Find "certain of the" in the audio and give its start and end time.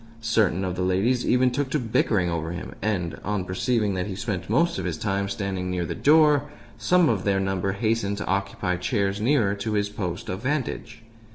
0.23-0.81